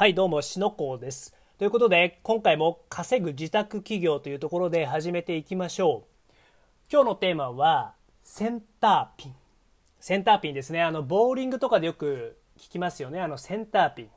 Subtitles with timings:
[0.00, 1.34] はいどうもしのこうです。
[1.58, 6.32] ということで今回も稼ぐ自宅企業というところで始めていきましょう。
[6.90, 7.92] 今日のテーマは
[8.24, 9.34] センターピン。
[10.00, 10.80] センターピンですね。
[10.80, 13.20] あのボーリングとかでよく聞きますよね。
[13.20, 14.08] あのセンターピン。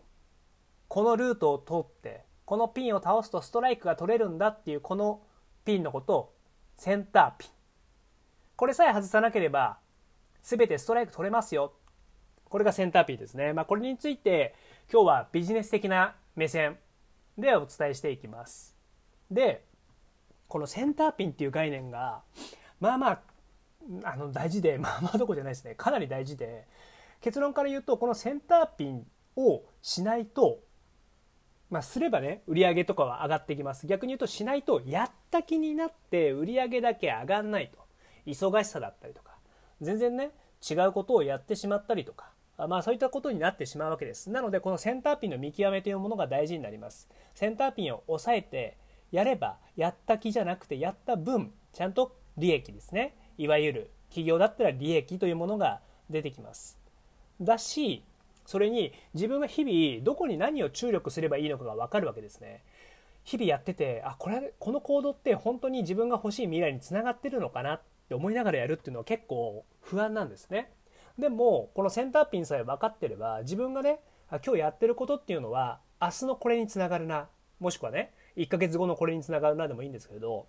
[0.87, 5.19] このルートを通ってこのピンを倒すとストライクが取れるんだっていうこの
[5.65, 6.33] ピンのことを
[6.77, 7.49] センターピン。
[8.55, 9.79] これさえ外さなければ
[10.43, 11.73] 全てストライク取れますよ。
[12.45, 14.53] これがセンターピンですね、まあ、これについて
[14.93, 16.77] 今日はビジネス的な目線
[17.35, 18.75] でお伝えしていきます。
[19.31, 19.65] で
[20.47, 22.21] このセンターピンっていう概念が
[22.79, 23.19] まあまあ
[24.03, 25.73] あの大事で まあまあどこじゃないですね。
[25.73, 26.67] かなり大事で
[27.21, 30.59] 結論から言うとこのセンターピンをしないと
[31.71, 33.87] まあ、すればね売り上げとかは上がってきます。
[33.87, 37.79] 逆に言うとしないとやった気になって売り上げだけ上がんないと。
[38.27, 39.39] 忙しさだったりとか。
[39.81, 40.29] 全然ね
[40.61, 42.32] 違うことをやってしまったりとか。
[42.57, 44.29] まあそういったことになってしまうわけです。
[44.29, 47.09] なのでこのセンターピンの見極めというものが大事になります。
[47.33, 48.77] センターピンを押さえて
[49.11, 53.15] やればやった気じゃなくてやった分ちゃんと利益ですね。
[53.37, 56.77] いわゆる企業だったら利益というものが出てきます。
[57.41, 58.03] だし
[58.45, 62.63] それに自分が日々どこに何を注力すればいいのかが分かるわけですね。
[63.23, 70.71] 日々やっててあこれこの行動って本当に自分が欲しい未来につながってるのかなって思いながらやるっていうのは結構不安なんですね。
[71.17, 73.99] でもこのセンターピンさえ分かってれば自分がね
[74.29, 77.27] 今日やってることっていうのは明日のこれにつながるな
[77.59, 80.47] もしくはね1ヶ月後のこれにつながるなでもいいんですけれど、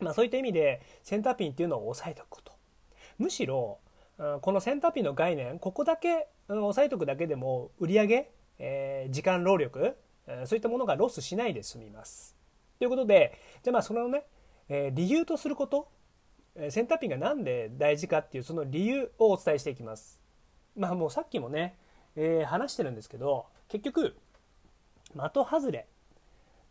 [0.00, 2.52] まあ、そういった意味でセンターピンっていうのを押さえておくこと
[3.18, 3.78] むしろ
[4.40, 9.96] このセンターピンの概念ここだけ押さえておくだけでも売り上、えー、時間労力
[10.44, 12.34] そういったものがロスしないで済みます。
[12.78, 14.24] ということでじゃあまあそのね、
[14.68, 15.88] えー、理由とすること
[16.70, 20.20] センターピンが何で大事かっていうその理由をお伝えしていきます。
[20.76, 21.76] まあもうさっきもね、
[22.16, 24.16] えー、話してるんですけど結局
[25.14, 25.86] 的外れ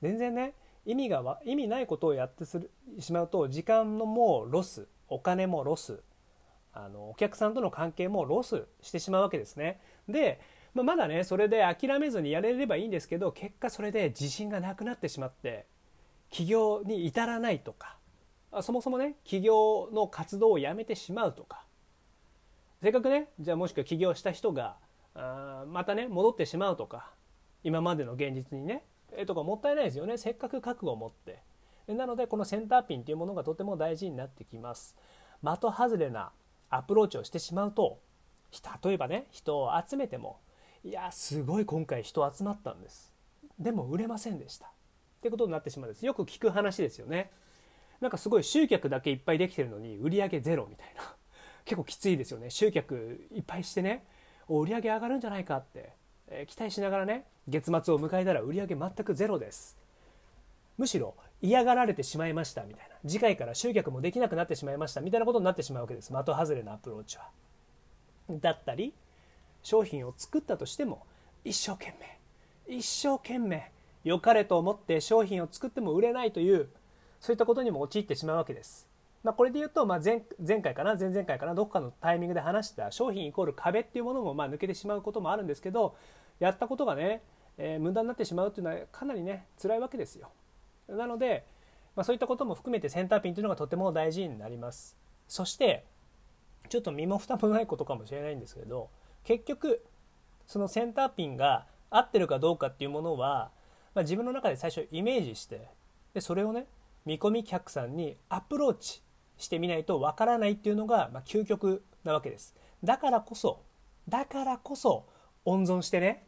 [0.01, 0.53] 全然ね
[0.85, 6.01] 意味が意味ないことをやってするしまうと時間のもうロスお金もロス
[6.73, 9.79] あのお客さんとの関係もロスしてしまうわけですね。
[10.09, 10.39] で、
[10.73, 15.65] まあ、まだねそれで諦めずにやれればいいんですけど結果それで自信がなくなってしまって
[16.29, 17.97] 起業に至らないとか
[18.61, 21.65] そもそもね起業の活動をやめてしまうとか。
[22.81, 24.77] せっかくねじゃあもしくは起業した人が
[25.15, 27.11] あまたね戻ってしまうとか。
[27.63, 28.83] 今までの現実にね
[29.17, 30.19] えとかもったいないですよね。
[30.19, 31.41] せっかく覚悟を持って。
[31.87, 34.95] なのでこのセンターピンというものがとても大事になってきます。
[35.41, 36.31] 的外れな
[36.69, 37.99] アプローチをしてしまうと
[38.83, 40.39] 例えばね人を集めても
[40.83, 43.11] いやすごい今回人集まったんです。
[43.57, 44.67] でも売れませんでした。
[44.67, 44.69] っ
[45.21, 46.05] てことになってしまうんです。
[46.05, 47.31] よく聞く話ですよね。
[48.01, 51.15] なんかすごい集客だけいっぱいできてるのに売り上げゼロみたいな。
[51.65, 52.49] 結構きついですよね。
[52.49, 54.05] 集客いっぱいしてね
[54.47, 55.93] 売り上げ上がるんじゃないかって、
[56.27, 59.77] えー、期待しながらね月末を迎えたら売り上げ全くゼロです。
[60.77, 62.95] むしろ嫌がられてしまいましたみたいな。
[63.07, 66.11] 次回から集客もできなくなってしまいましたみたいなことになってしまうわけです。
[66.11, 67.29] 的外れのアプローチは。
[68.29, 68.93] だったり
[69.61, 71.05] 商品を作ったとしても
[71.43, 73.71] 一生懸命一生懸命
[74.03, 76.69] 良かれと思って商品を作っても売れないという
[77.25, 78.87] そういったことにも陥ってしまうわけです。
[79.23, 85.95] まあ、これで言うと、まあ前、前回かな前々回かなどこかのタイミングで話した商品イコール壁っていうものもま抜けてしまうこともあるんですけど
[86.37, 87.23] やったことがね、
[87.57, 90.29] えー、無駄になってしまうっていうのはかなりね辛いわけですよ。
[90.87, 91.47] なので、
[91.95, 94.95] まあ、そういったことも含めてセンターピンというのがとても大事になります。
[95.27, 95.83] そして
[96.69, 98.91] ちょっと身も蓋もないことかもしれないんですけど
[99.23, 99.83] 結局
[100.45, 103.49] そのセンターピンが合ってるかどうかっていうものは、
[103.95, 105.67] まあ、自分の中で最初イメージして
[106.13, 106.67] でそれをね
[107.05, 109.01] 見込み客さんにアプローチ
[109.37, 112.55] してみないとわからないっていうのが、まあ、究極なわけです。
[112.83, 113.61] だからこそ
[114.07, 115.05] だからこそ
[115.45, 116.25] 温存してね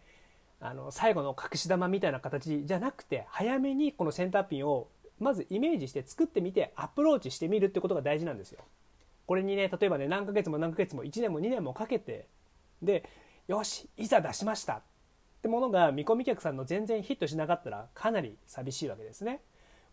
[0.60, 4.88] あの最後の隠し玉みたいな形じゃなくて早めにこのセンターピンを
[5.20, 8.64] まずイメージして作ってみてアプローチしてみるってことが大事なんですよ。
[9.26, 12.28] これにね例えばね何ヶ月も何ヶ月も1年も2年もかけて
[12.82, 13.08] で
[13.48, 14.82] よしいざ出しましたっ
[15.42, 19.42] てものが見込み客さんの全然ヒットしなかったらかなり寂しいわけですね。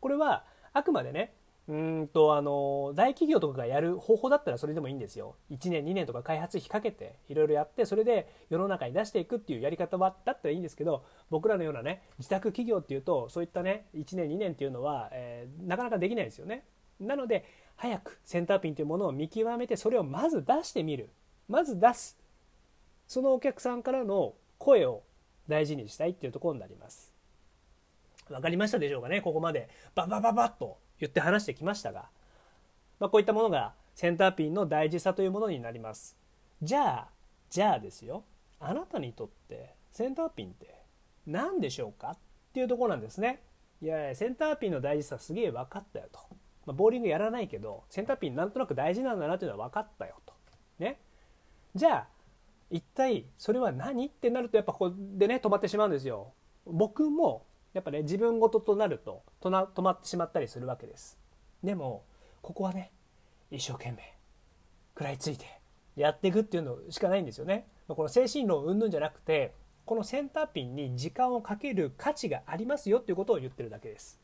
[0.01, 1.35] これはあくまでね
[1.67, 2.09] うん。
[2.09, 5.37] とあの大企業とかがやる方法だったらそれでもいいんですよ。
[5.51, 16.65] 1年2年とか開発費かけていろいろやってそれで世の中に出していくっていうやり方はだったらいいんですけど僕らのようなね自宅企業っていうとそういったね1年2年っていうのは、えー、なかなかできないですよね。
[17.01, 21.09] なので早くセンターピンというものを見極めてそれをまず出してみる。
[21.49, 22.19] まず出す。
[23.07, 25.03] そのお客さんからの声を
[25.49, 27.14] 大事にしたいっていうところになります
[28.29, 32.09] 分かりましたでしょうかねここまでババババッと言って話してきましたが、
[33.01, 36.17] まあ、こういったものがセンターピンの大事さというものになります
[36.63, 37.09] じゃあ
[37.51, 38.25] じゃあですよ
[38.61, 40.75] あなたにとってセンターピンって
[41.27, 42.19] 何でしょうかっ
[42.53, 43.43] ていうとこなんですね。
[43.83, 46.19] いやいやセンターピンの大事さすげえ分かったよと。
[46.67, 50.35] まあ、ボーリングやらないけどセンターピンなんとなく大事なんだなっていうのは分かったよと。
[50.79, 50.99] ね。
[51.75, 52.07] じゃあ
[52.71, 56.33] 一体それは何ってなるとやっぱここでね止まってしまうんですよ。
[56.67, 57.45] 僕も
[57.75, 61.19] やっぱね自分事となると止まってしまったりするわけです。
[61.63, 62.05] でも
[62.41, 62.93] ここはね
[63.51, 64.15] 一生懸命
[64.95, 65.45] 食らいついて
[65.97, 67.67] やっていくっていうのしかないんですよね。
[67.89, 69.53] この精神論云々じゃなくて
[69.85, 74.19] このセンターピンに時間をかける価値がありますよっていうことを言ってるだけです。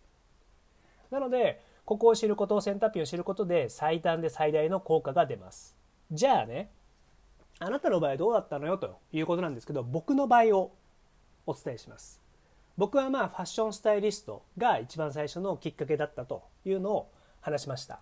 [1.10, 5.76] なのでここを知ることセンターピンを知ることで最短で最大の効果が出ます。
[6.12, 6.70] じゃあね
[7.58, 10.72] あなたの場合どうだったのよということなんですけど僕の場合を
[11.46, 12.20] お伝えします。
[12.76, 18.00] 僕はまあファッションスタイリストが一番最初のきっかけだったというのを話しました。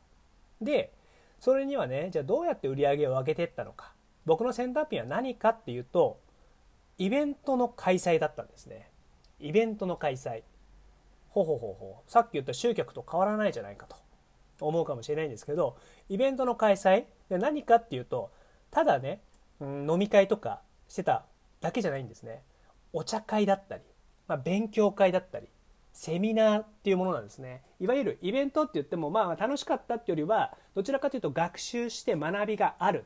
[0.61, 0.93] で
[1.41, 3.93] それにはねじゃあどうやって売り上げを上げていったのか。
[4.27, 6.21] 僕のセンターピンは何かっていうと
[6.99, 8.91] イベントの開催だったんですね。
[9.41, 10.43] イベントの開催。
[11.31, 13.97] ほほほほさっき言った集客と変わらないじゃないかと
[14.67, 15.77] 思うかもしれないんですけど
[16.09, 17.05] イベントの開催。
[17.29, 18.31] で何かっていうと
[18.71, 19.23] ただね、
[19.61, 21.25] うん、飲み会とかしてた
[21.61, 22.43] だけじゃないんですね。
[22.93, 23.83] お茶会だったり、
[24.29, 25.49] まあ、勉強会だったり
[25.93, 27.63] セミナーっていうものなんですね。
[27.81, 33.05] いわゆるイベントって言ってもまあ楽しかったっていうよりはどちらかというと学習して学びがある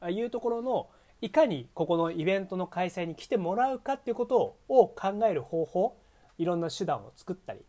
[0.00, 0.08] と。
[0.08, 0.88] いうところの
[1.20, 5.96] いかにここのイベントの開催に来てもらうかっていうことを考える方法
[6.38, 7.60] いろんな手段を作ったり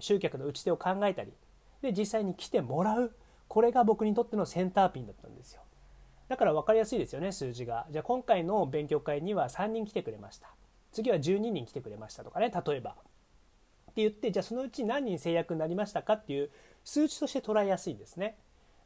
[0.00, 1.34] 集客の打ち手を考えたり
[1.82, 3.14] で実際に来てもらう。
[3.48, 5.60] これが僕にとってのセンターピンだったんですよ。
[6.28, 7.86] だから分かりやすいですよね数字が。
[7.90, 10.48] じゃあ今回の勉強会には3人来てくれました。
[10.96, 12.94] 次は12人来てくれましたとかね例えばっ
[13.94, 16.50] て言ってじゃあそのうち何人制約になりましたかっていう
[16.84, 18.38] 数値として捉えやすいんですね。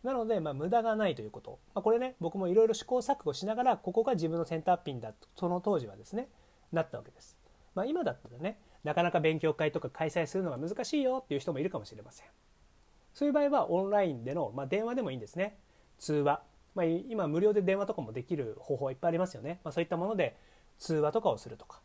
[0.03, 6.29] なので、まあ、無駄がないということ、まあ、これね僕もいろいろ試行錯誤しながらここが自分のセンターピンだとその当時はですね
[6.73, 7.37] なったわけです。
[7.75, 12.27] まあ、今だったらねなかなか勉強会とか開催するのが難しいよっていう人もいるかもしれません。
[13.13, 15.59] そういう場合はオンラインでの、まあ、電話でもいいんですね。
[15.99, 16.43] 通話。
[16.75, 19.61] まあ、今無料で電話とかもできる方法はいっぱいありますよね。
[19.65, 20.37] まあ、そういったもので
[20.79, 21.81] 通話とかをするとか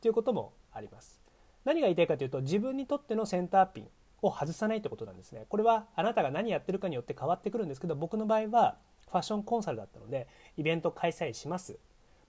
[0.00, 1.20] っていうこともあります。
[1.66, 3.88] 何が言いたいかというと自分にとってのセンターピン
[4.22, 5.44] を外さないってことなんですね。
[5.50, 8.78] これはあなたが何やってるかによって変わってくるんですけど僕の場合は
[9.10, 10.26] ファッションコンサルだったので
[10.56, 11.78] イベント開催します。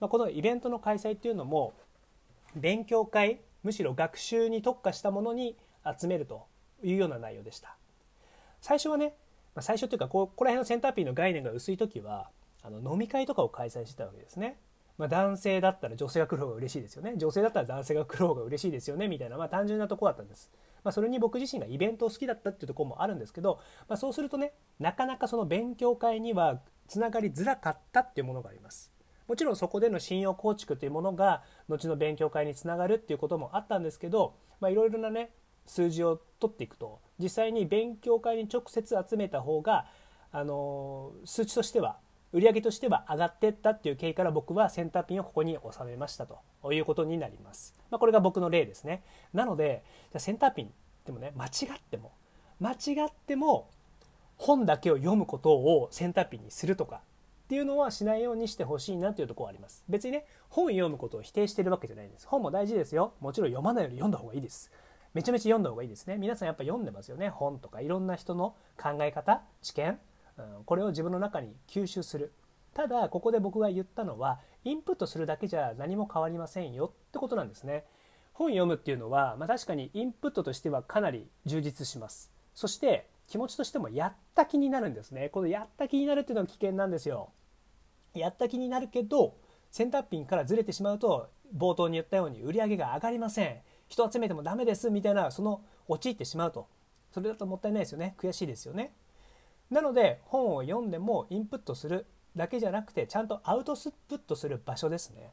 [0.00, 1.72] まあ、このイベントの開催っていうのも
[2.54, 5.56] 勉強会むしろ学習に特化したものに
[5.98, 6.46] 集めると
[6.82, 7.76] いうような内容でした。
[8.60, 9.14] 最初はね、
[9.54, 12.28] まあ、最初というかここら辺のセンターピンの概念が薄い時は
[12.62, 14.58] あの飲み会とかを開催してたわけですね。
[14.98, 17.14] まあ、男性だったら女性が来る方が嬉しいですよね。
[17.16, 19.08] 女性だったら男性が来る方が嬉しいですよね。
[19.08, 20.50] みたいな、まあ、単純なとこだったんです、
[20.84, 28.92] まあ、それに僕自身がイベントを好きだったっていうところもあるんですけど、まあ、そうするとねなかなかその勉強会にはつながりづらかったっていうものがあります。
[29.28, 35.30] もちろんそこでの信用構築というものが後の勉強会につながるっていうこともあったんですけどいろいろなね
[35.64, 39.86] 数字を取っていくと実際に勉強会に直接集めた方が
[40.32, 41.98] あの数値としては
[42.32, 46.40] 売上としては上がっていったっていう経緯から僕はセンターピンをここに収めましたと
[46.72, 47.74] いうことになります。
[47.90, 49.02] まあ、これが僕の例ですね。
[49.34, 50.72] なので、じゃセンターピン
[51.04, 52.12] でもね、間違っても、
[52.60, 53.68] 間違っても
[54.36, 57.00] 本だけを読むことをセンターピンにするとか
[57.44, 59.84] っていうのはしないようにしてほしいなというところはあります。
[59.88, 62.26] 別にね、本読むことを否定してるわけじゃないんです。
[62.26, 63.12] 本も大事ですよ。
[63.20, 64.70] もちろん読まないより読んだ方がいいです。
[65.12, 66.16] めちゃめちゃ読んだ方がいいですね。
[66.16, 67.28] 皆さんやっぱ読んでますよね。
[67.28, 69.98] 本とかいろんな人の考え方、知見、
[70.64, 72.32] これを自分の中に吸収する。
[72.74, 77.84] ただここで僕が言ったのはインプットするだけじゃ何も変わりませんよってことなんですね。
[78.32, 82.32] 本読むっていうのは、まあ、確かにインプットとしてはかなり充実します。
[82.54, 85.28] そして気持ちとしてもやった気になるんですね。
[85.28, 87.30] このやった気になるっていうのは危険なんですよ。
[88.14, 89.36] やった気になるけど
[89.70, 93.58] センターピンからずれてしまうと冒頭に言ったように売り上げが上がりません。
[93.88, 96.68] 人集めてもダメですみたいなその陥ってしまうと。
[97.10, 98.14] それだともったいないですよね。
[98.18, 98.94] 悔しいですよね。
[99.70, 105.32] なので本を読んでもインプットするだけじゃなくてちゃんとアウトプットする場所ですね。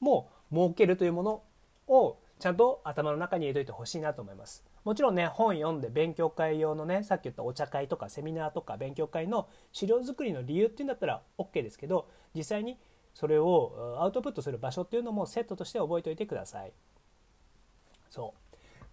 [0.00, 1.42] もう設けるというもの
[1.86, 4.64] をちゃんと頭の中に入れといてほしいなと思います。
[4.84, 12.78] もちろんね本読んで勉強会用のねさっき言ったお茶会とかセミナーとか勉強会の資料作りの理由っていうんだったら OK ですけど実際に
[13.14, 16.72] それをアウトプットする場所っていうのもセットとして覚えておいてください。
[18.10, 18.34] そ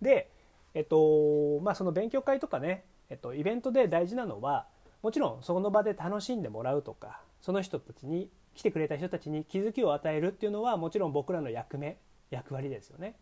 [0.01, 0.03] う。
[0.03, 0.29] で
[0.75, 4.67] えっとまあその勉強会とかね、えっと、イベントで大事なのは
[5.01, 11.97] もちろんその場で楽しんでもらうとかその人たちに来てくれた人たちに気づきを与えるっていうのはもちろん僕らの役目
[12.29, 13.15] 役割ですよね。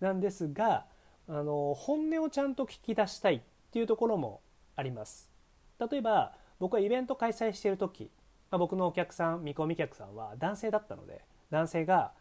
[0.00, 0.86] なんですが
[1.28, 4.40] あの本音をちゃんと聞き出したいっていうところも
[4.74, 5.30] あります。
[5.78, 8.10] 例えば僕はイベント開催している時、
[8.50, 12.12] まあ、僕のお客さん見込み客さんは男性だったので男性が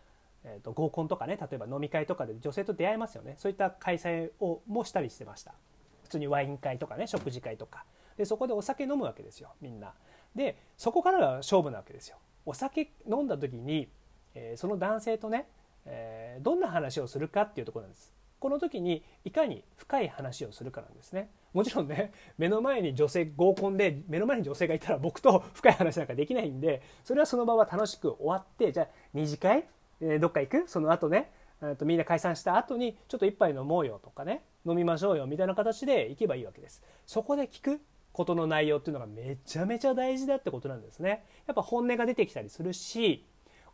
[0.46, 5.56] えー、と合コンとかね例えば飲み会とかで女性と出会えますよねそういった開催をもしたりしてました
[6.06, 7.84] 普通にワイン会とかね食事会とか。
[8.16, 9.94] でそこでお酒飲むわけですよみんな。
[10.36, 12.18] でそこからが勝負なわけですよ。
[12.46, 13.90] お酒飲んだ時に、
[14.36, 15.48] えー、その男性とね、
[15.86, 18.14] えー、どんな話をするかっていうとこなんです。
[18.40, 21.30] この時にいかに深い話をするかなんですね。
[21.54, 29.68] もちろんね目の前に女性合コンで目の前に女性がいたら僕と 深い話なんかできないんでそれはその場は楽しく終わってじゃあ二次会？
[30.02, 30.68] えー、どっか行く？
[30.68, 31.32] その後ね
[31.80, 34.44] とみんな解散した後にちょっと一杯飲もうよとかね。
[34.66, 36.82] 飲みましょうよみたいな形で行けばいいわけです。
[37.06, 37.82] そこで聞く
[38.12, 41.26] ことの内容っていうのがめちゃめちゃ大事だってことなんですね。
[41.48, 43.26] やっぱ本音が出てきたりするし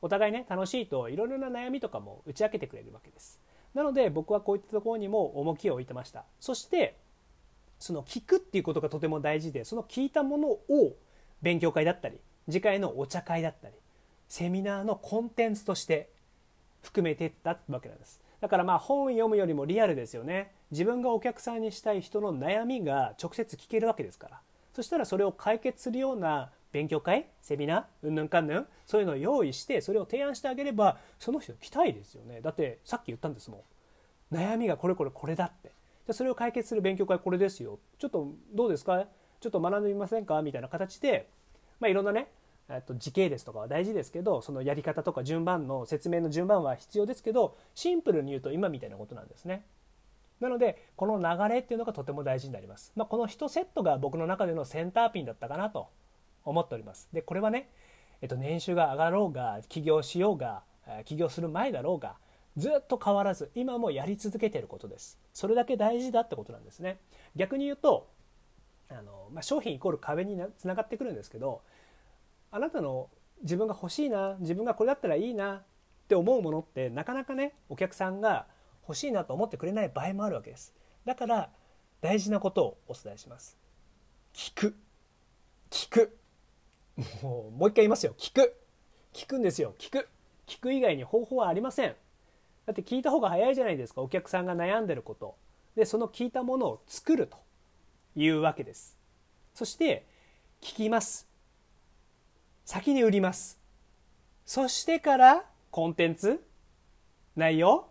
[0.01, 3.39] お互いね楽しいといろいろな悩みとかも打ち明けてくれるわけです。
[3.73, 6.25] なので僕はこういったところにも重きを置いてました。
[6.39, 6.97] そして
[7.79, 10.95] その聞くっていうことがとても大事でその聞いたものを
[11.41, 13.75] 勉強会だったり次回のお茶会だったり
[14.27, 16.09] セミナーのコンテンツとして
[16.81, 18.19] 含めてったわけなんです。
[18.39, 20.51] だからまあ本読むよりもリアルですよね。
[20.71, 24.39] 自分がお客さんにしたい人の悩みが直接聞けるわけですから。
[24.73, 32.39] そしたらそれを解決するような勉強会セミナーうんぬんかんぬんそういうのを用意してそれを提案してあげればその人来たいですよね。
[32.41, 33.65] だってさっき言ったんですも
[34.31, 34.35] ん。
[34.35, 35.73] 悩みがこれこれこれだって。
[36.07, 37.79] じゃそれを解決する勉強会これですよ。
[37.99, 39.05] ちょっとどうですか？
[39.41, 40.41] ちょっと学んでみませんか？
[40.41, 41.27] みたいな形で、
[41.81, 42.29] まあ、いろんなね
[42.87, 49.65] と時系列とかは大事ですけどそのやり方とか順番の説明の順番は必要ですけどシンプルに言うと今みたいなことなんですね。
[50.41, 52.91] なのでこの流れっていうのがとても大事になります。
[52.95, 55.87] まあ、この1セットが僕の中でのセンターピンだったかなと
[56.43, 57.07] 思っております。
[57.13, 57.69] でこれはね、
[58.21, 60.63] えっと、年収が上がろうが起業しようが
[61.05, 62.15] 起業する前だろうが
[62.57, 65.19] ずっと変わらず今もやり続けていることです。
[65.33, 66.99] それだけ大事だってことなんですね。
[67.35, 68.09] 逆に言うと
[68.89, 71.61] あの、まあ、商品イコール壁につながってくるんですけど
[72.51, 73.09] あなたの
[73.43, 75.63] 自分が欲しいな自分がこれだったらいいなっ
[76.07, 78.45] て思うものってなかなかねお客さんが
[78.91, 80.73] 欲しいなと思ってくれない場合もあるわけです。
[81.05, 81.49] だから
[82.01, 83.57] 大事なことをお伝えします。
[84.33, 84.75] 聞く。
[85.69, 86.17] 聞く。
[87.23, 88.13] もうもう一回言いますよ。
[88.17, 88.53] 聞く。
[89.13, 89.75] 聞くんですよ。
[89.79, 90.09] 聞く。
[90.45, 91.95] 聞く以外に方法はありません。
[92.65, 94.01] だって聞いた方が早いじゃないですか。
[94.01, 95.37] お客さんが悩んでること。
[95.77, 97.37] でその聞いたものを作ると
[98.17, 98.97] いうわけです。
[99.53, 100.05] そして
[100.59, 101.29] 聞きます。
[102.65, 103.57] 先に売ります。
[104.45, 106.43] そしてからコンテンツ？
[107.37, 107.87] 内容？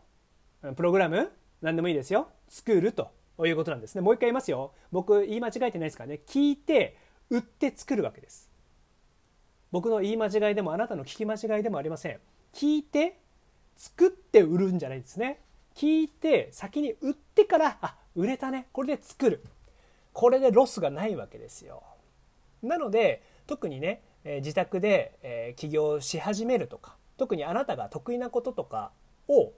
[0.77, 2.29] プログラム何でもいいですよ。
[2.49, 3.11] 作ると
[3.47, 4.03] いうことなんですね。
[4.03, 4.75] もう一回言いますよ。
[4.93, 6.21] 僕言い間違えてないですからね。
[6.27, 6.99] 聞いて
[7.31, 8.51] 売って作るわけです。
[9.71, 12.19] 僕の言い間違いでもあなたの聞き間違いでもありません。
[12.53, 13.19] 聞いて
[13.77, 15.41] 作って売るんじゃないんですね。
[15.75, 18.69] 聞いて先に売ってからあ売れたね。
[18.73, 19.43] これで作る。
[20.13, 21.83] これでロスがないわけですよ。
[22.63, 28.93] なので特にね自宅で、え起業し始めるとか特にあなたが得意なこととか
[29.29, 29.55] を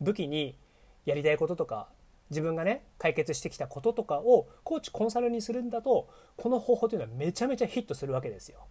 [0.00, 0.56] 武器に
[1.04, 1.88] やりたいこととか
[2.30, 8.66] 自分がね解決してきたこととかをコーチコンサルにするんだとこの方法というのはめちゃめちゃヒットするわけですよ。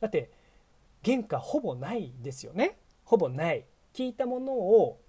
[0.00, 0.30] だって
[1.04, 5.00] 原価ほぼないですよねほぼない聞いたものを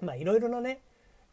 [0.00, 0.82] まあいろいろなね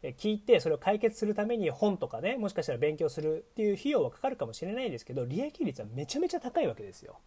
[0.02, 7.18] 聞いてそれを解決するために本とかねもしかしたら勉強するっていう費用はかかるかもしれないですけど利益率はめちゃめちゃ高いわけですよ。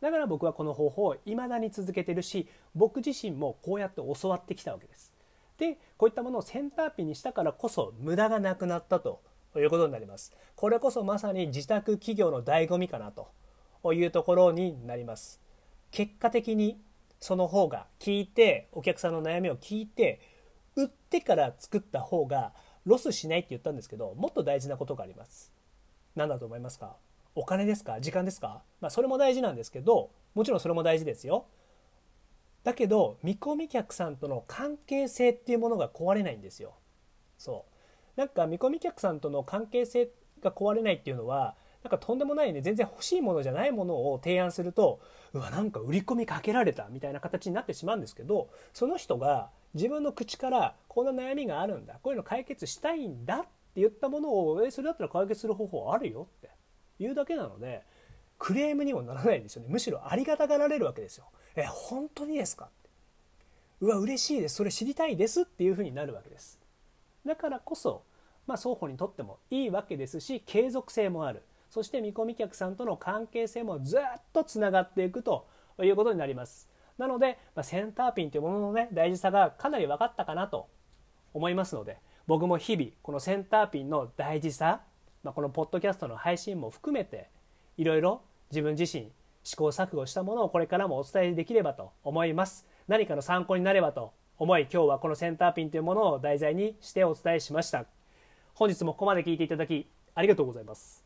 [0.00, 5.12] だから僕はこの方法を未だに続けてるし僕自身もこうやって教わってきたわけです。
[5.58, 9.22] でこういったものをセンターピンにしたからこそ無駄がなくなったと
[9.56, 10.32] いうことになります。
[10.54, 13.28] これこそまさに自宅企業の醍醐味かなと
[13.92, 15.40] いうところになります。
[15.90, 16.80] 結果的に
[17.20, 20.20] その方が聞いてお客さんの悩みを聞いて
[20.76, 22.52] 売ってから作った方が
[22.84, 25.52] ロスしないって言ったんですけどもっと大事なことがあります。
[26.14, 26.96] 何だと思いますか？
[27.34, 28.00] お金ですか？
[28.00, 31.46] 時間ですか、まあ、それも大事なんですけどもちろんそれも大事ですよ
[32.66, 36.74] だけど見込み客さんとの関係性っていうものが壊れないんですよ。
[37.38, 37.64] そ
[38.16, 38.18] う。
[38.18, 40.10] なんか見込み客さんとの関係性
[40.42, 41.54] が壊れないっていうのは
[41.84, 45.00] なんかとんでもないね全然欲しいものじゃないものを提案すると
[45.32, 53.46] うわなんか売り込みかけられたみたいな形になってしまうんですけどその人が自分の口からこんな悩みがあるんだこういうの解決したいんだって
[53.76, 56.50] 言ったものをえそれだったら解決する方法あるよって
[56.98, 57.84] いうだけなので
[58.38, 59.68] クレームにもならないですよね。
[59.70, 61.26] むしろありがたがられるわけですよ。
[61.54, 62.68] え本当にですか？
[63.80, 64.56] うわ嬉しいです。
[64.56, 66.58] それ知りたいですっていうふうになるわけです。
[67.24, 68.02] だからこそ、
[68.46, 71.42] まあ、双方にとってもいいわけですし継続性もある。
[71.70, 74.00] そして見込み客さんとの関係性もずっ
[74.32, 75.46] とつながっていくと
[75.82, 76.68] いうことになります。
[76.98, 80.68] なので、まあ、センターピンというもののね大事さがかなり分かったかなと
[81.34, 84.80] 思いますので僕も日々このセンターピンの大事さ
[85.22, 87.28] まあ、このポッドキャストの配信も含めて
[87.76, 89.10] いろいろ自分自身
[89.44, 97.86] 試行錯誤したものをこれからもお伝えできればと思います何かの参考になればと思い今日はこのセンターピンというものを題材にしてお伝えしました
[98.54, 101.04] 本日もここまで聞いていただきありがとうございます